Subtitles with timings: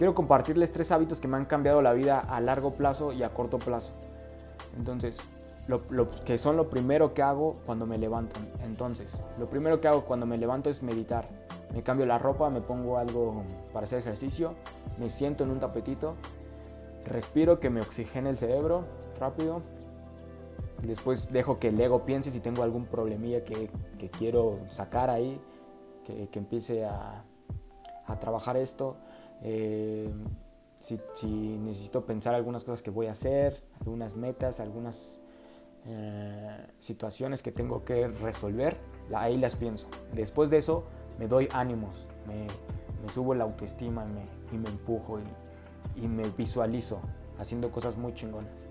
[0.00, 3.34] quiero compartirles tres hábitos que me han cambiado la vida a largo plazo y a
[3.34, 3.92] corto plazo.
[4.74, 5.20] Entonces,
[5.66, 8.40] lo, que son lo primero que hago cuando me levanto.
[8.64, 11.28] Entonces, lo primero que hago cuando me levanto es meditar.
[11.74, 13.42] Me cambio la ropa, me pongo algo
[13.74, 14.54] para hacer ejercicio,
[14.98, 16.14] me siento en un tapetito,
[17.04, 18.86] respiro que me oxigene el cerebro
[19.18, 19.60] rápido.
[20.80, 23.68] Después dejo que el ego piense si tengo algún problemilla que,
[24.18, 25.38] quiero sacar ahí,
[26.06, 27.22] que, empiece a,
[28.18, 28.96] trabajar esto.
[29.42, 30.10] Eh,
[30.80, 35.20] si, si, necesito pensar algunas cosas que voy a hacer, algunas metas, algunas
[35.86, 38.76] eh, situaciones que tengo que resolver,
[39.14, 39.88] ahí las pienso.
[40.12, 40.84] Después de eso
[41.18, 42.46] me doy ánimos, me,
[43.10, 44.06] subo la autoestima
[44.52, 45.18] y me empujo
[45.96, 47.00] y, me visualizo
[47.38, 48.68] haciendo cosas muy chingonas.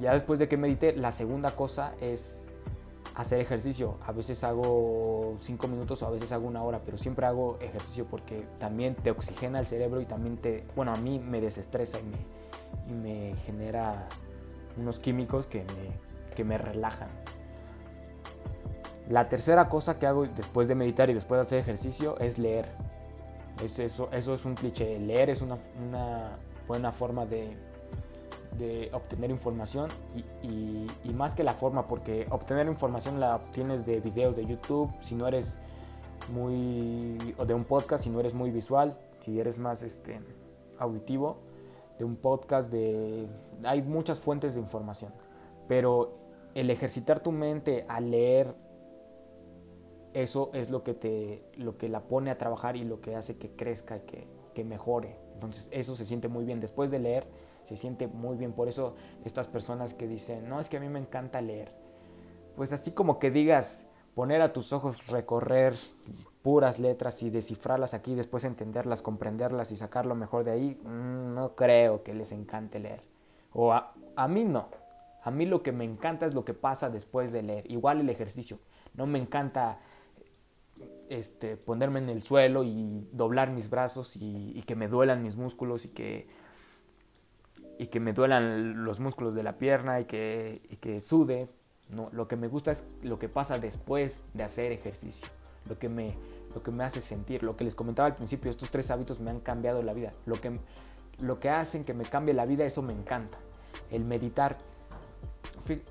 [0.00, 2.44] Ya después de que medite, la segunda cosa es
[3.14, 3.96] hacer ejercicio.
[4.06, 8.06] A veces hago 5 minutos o a veces hago una hora, pero siempre hago ejercicio
[8.06, 12.04] porque también te oxigena el cerebro y también te, bueno, a mí me desestresa y
[12.04, 12.18] me,
[12.88, 14.08] y me genera
[14.76, 17.08] unos químicos que me, que me relajan.
[19.08, 22.68] La tercera cosa que hago después de meditar y después de hacer ejercicio es leer.
[23.62, 25.00] Es eso, eso es un cliché.
[25.00, 25.58] Leer es una,
[26.68, 27.56] buena forma de,
[28.92, 29.90] obtener información
[30.42, 35.14] y, más que la forma, porque obtener información la obtienes de videos de YouTube, si
[35.14, 35.58] no eres
[36.32, 40.20] muy, o de un podcast, si no eres muy visual, si eres más este,
[40.78, 41.38] auditivo,
[41.98, 43.28] de un podcast, de,
[43.64, 45.12] hay muchas fuentes de información,
[45.68, 46.14] pero
[46.54, 48.54] el ejercitar tu mente a leer,
[50.14, 53.36] eso es lo que, te, lo que la pone a trabajar y lo que hace
[53.36, 55.29] que crezca y que, que mejore.
[55.40, 56.60] Entonces eso se siente muy bien.
[56.60, 57.26] Después de leer,
[57.64, 58.52] se siente muy bien.
[58.52, 61.72] Por eso estas personas que dicen, no, es que a mí me encanta leer.
[62.56, 65.74] Pues así como que digas, poner a tus ojos recorrer
[66.42, 71.34] puras letras y descifrarlas aquí, después entenderlas, comprenderlas y sacar lo mejor de ahí, mm,
[71.34, 73.02] no creo que les encante leer.
[73.52, 74.68] O a, a mí no.
[75.22, 77.70] A mí lo que me encanta es lo que pasa después de leer.
[77.70, 78.58] Igual el ejercicio.
[78.92, 79.78] No me encanta
[81.10, 85.84] este, ponerme en el suelo y doblar mis brazos y, que me duelan mis músculos
[85.84, 86.28] y que,
[87.78, 91.50] y que me duelan los músculos de la pierna y que, y que sude.
[91.90, 95.26] No, lo que me gusta es lo que pasa después de hacer ejercicio.
[95.68, 96.14] Lo que, me,
[96.54, 97.42] lo que me hace sentir.
[97.42, 100.12] Lo que les comentaba al principio, estos tres hábitos me han cambiado la vida.
[100.26, 100.60] Lo que,
[101.18, 103.38] lo que hacen que me cambie la vida, eso me encanta.
[103.90, 104.58] El meditar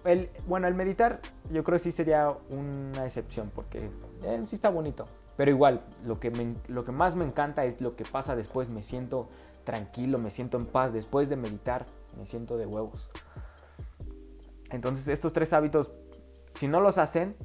[0.05, 3.89] el, bueno, el meditar yo creo que sí sería una excepción porque
[4.23, 5.05] eh, sí está bonito.
[5.39, 6.31] Pero igual, lo que,
[6.67, 8.69] lo que más me encanta es lo que pasa después.
[8.69, 9.29] Me siento
[9.63, 10.91] tranquilo, me siento en paz.
[10.91, 11.85] Después de meditar,
[12.17, 13.09] me siento de huevos.
[14.69, 15.91] Entonces estos tres hábitos,
[16.55, 17.37] si no los hacen,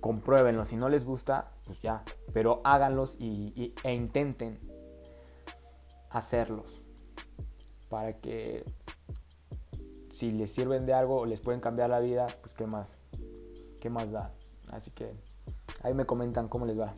[0.00, 0.68] compruébenlos.
[0.68, 2.04] Si no les gusta, pues ya.
[2.32, 4.60] Pero háganlos y, e intenten
[6.08, 6.82] hacerlos.
[7.88, 8.64] Para que
[10.20, 12.90] si les sirven de algo o les pueden cambiar la vida, pues qué más,
[13.80, 14.34] qué más da.
[14.70, 15.14] Así que
[15.82, 16.94] ahí me comentan cómo les va.